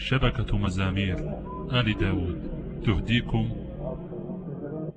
شبكة 0.00 0.58
مزامير. 0.58 1.16
آل 1.72 1.98
داود 1.98 2.40
تهديكم. 2.86 3.48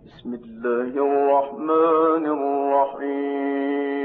بسم 0.05 0.33
الله 0.33 0.91
الرحمن 1.07 2.25
الرحيم. 2.37 4.02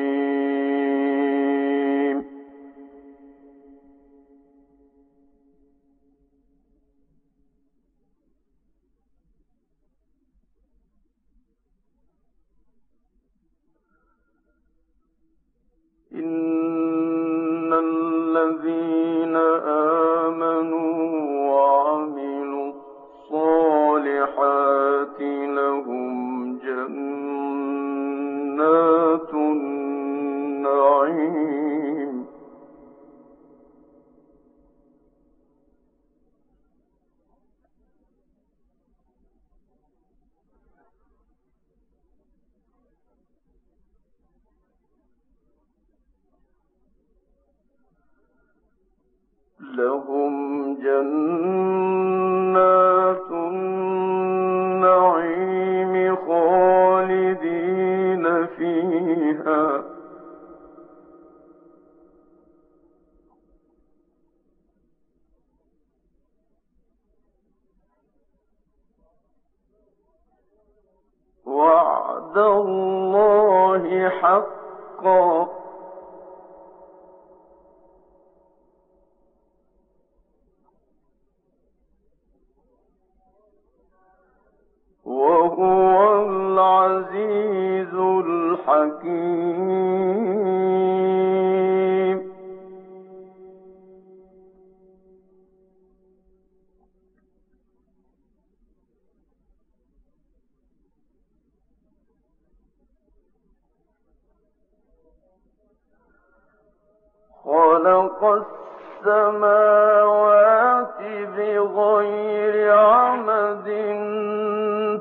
السماوات 109.06 110.98
بغير 111.36 112.54
عمد 112.76 113.68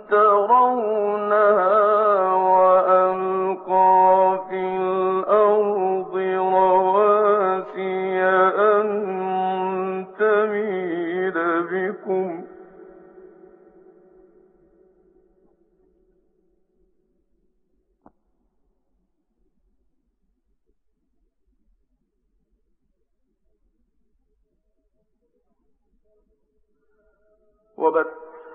ترون 0.09 1.06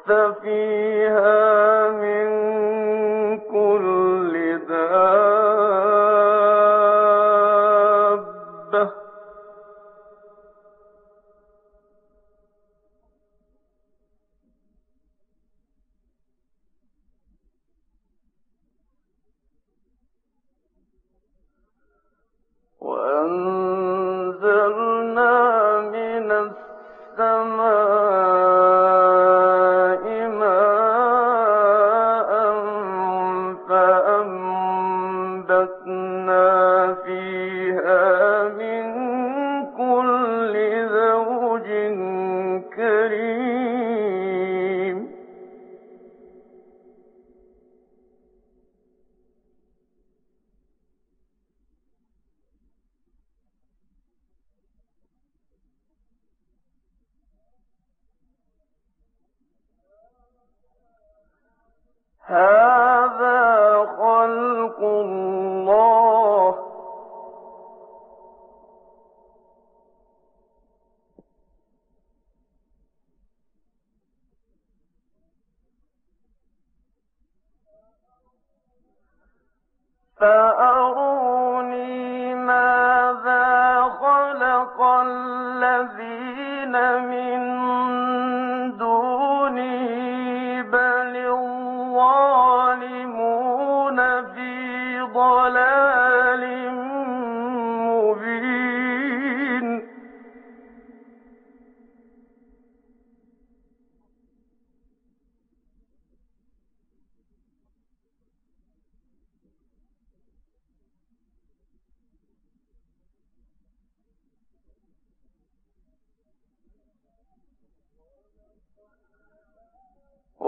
لبثت 0.08 0.42
فيها 0.42 1.81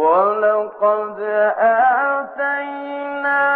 ولقد 0.04 1.20
آتينا 1.58 3.53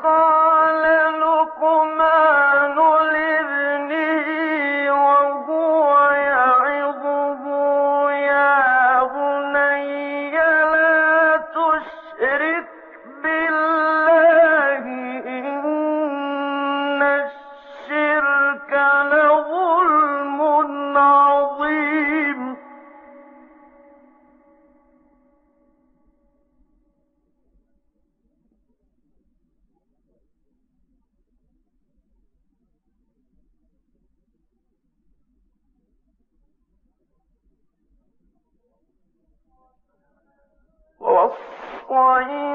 call. 0.00 0.37
قريب 41.88 42.47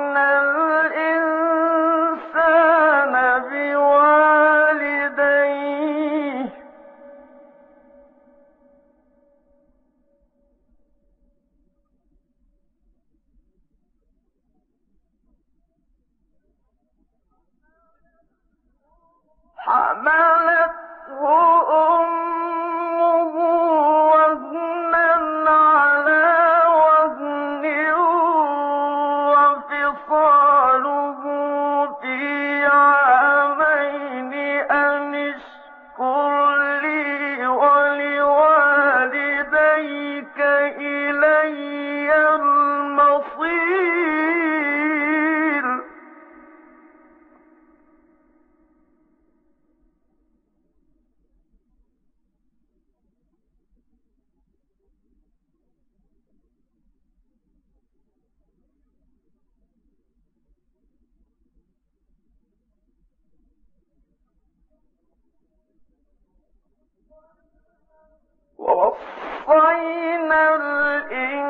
خير 69.54 70.56
الإنسان 70.56 71.43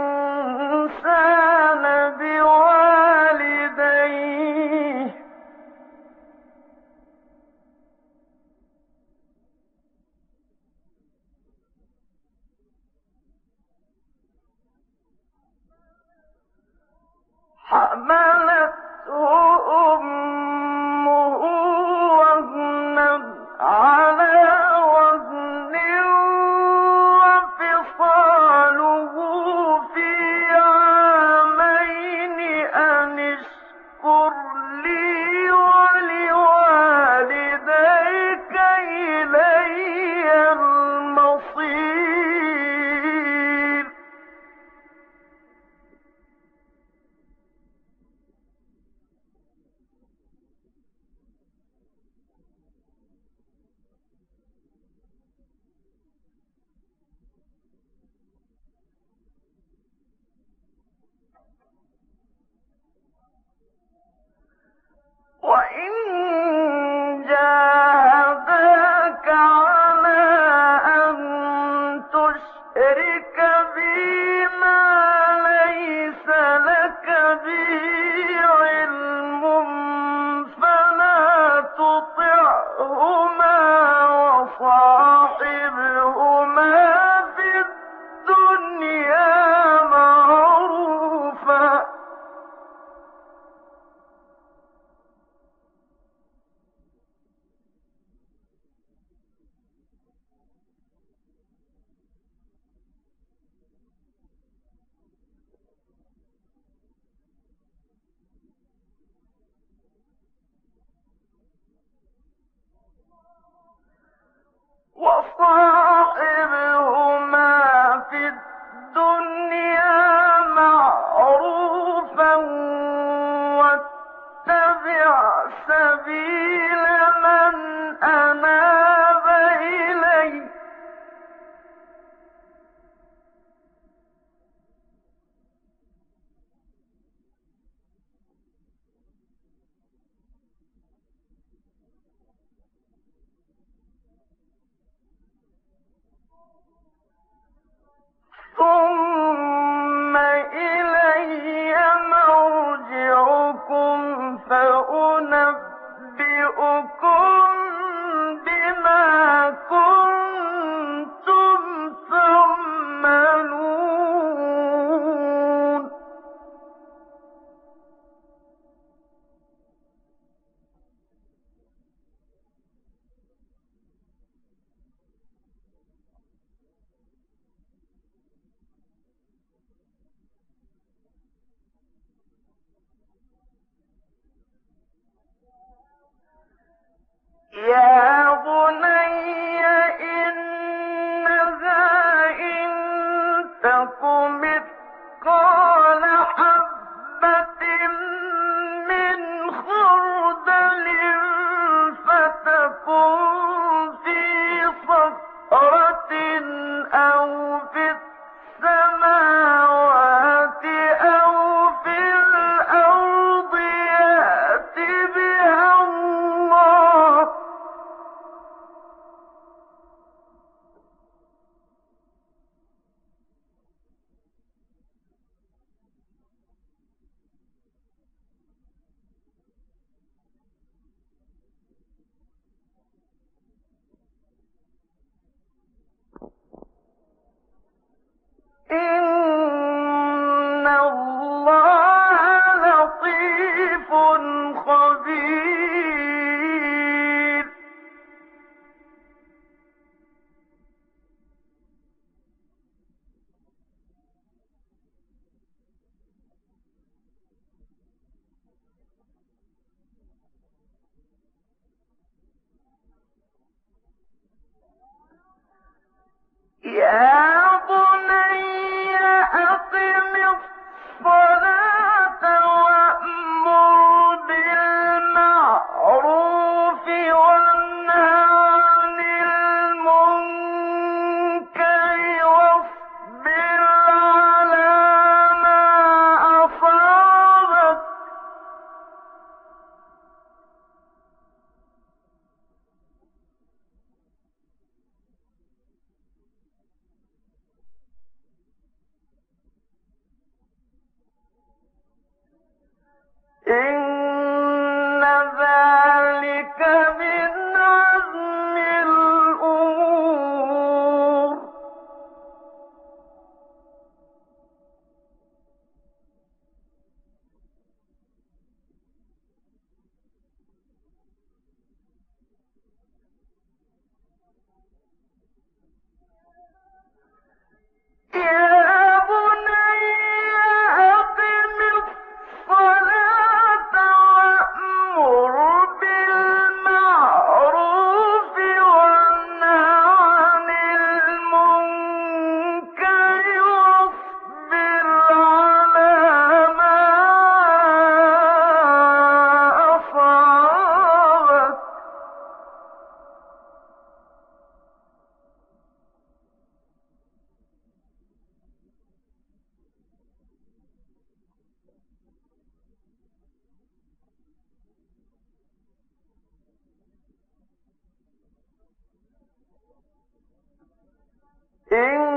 إن 371.74 372.13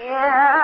يا 0.00 0.59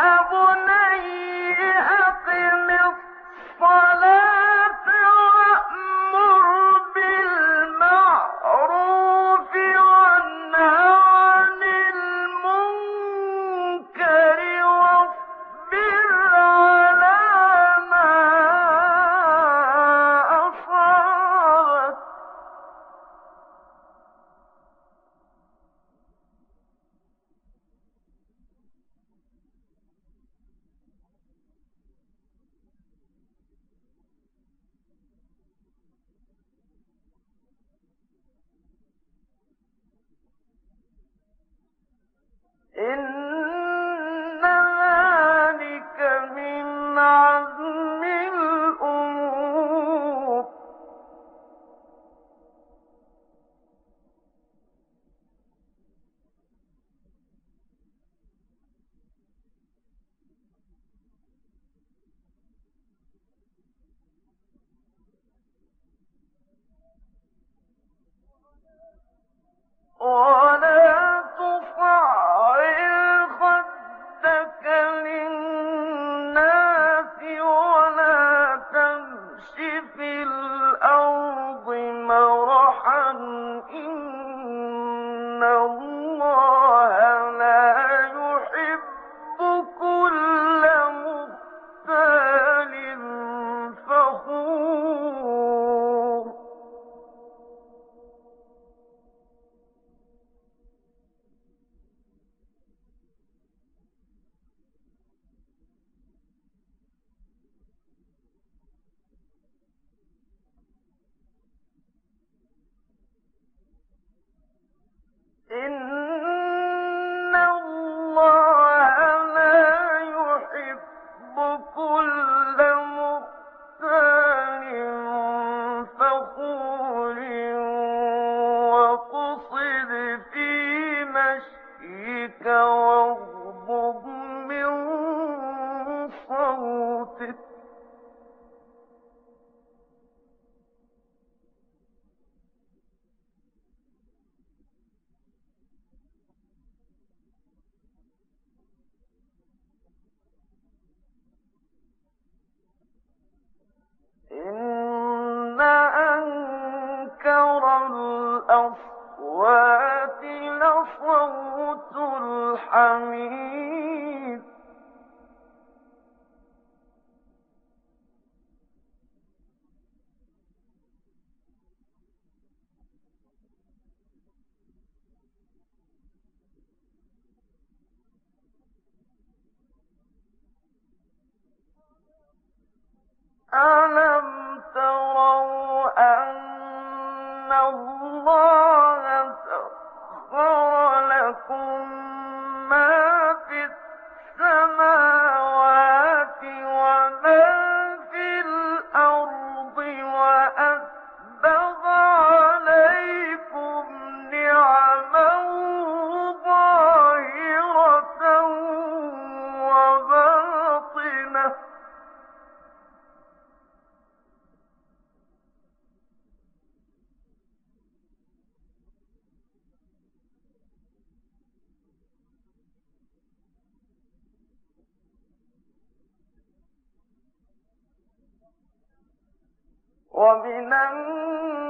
ومن 230.12 230.73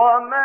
وَمَن 0.00 0.39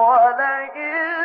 ولئن 0.00 1.19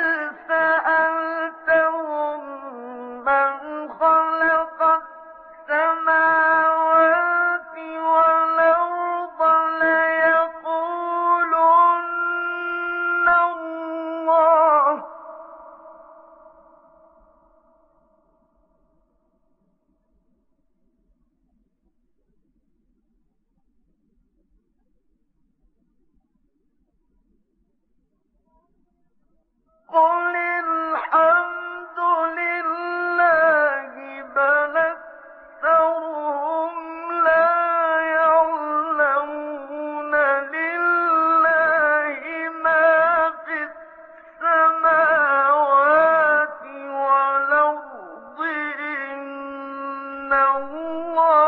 إِنَّهُ 50.25 51.44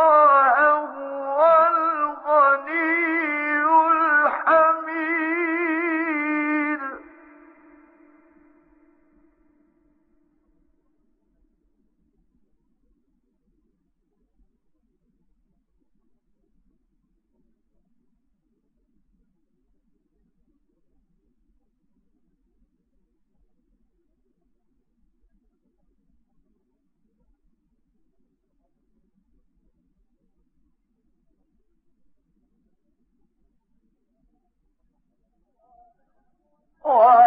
or 36.88 37.27